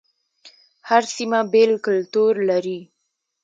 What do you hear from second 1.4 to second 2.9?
بیل کلتور لري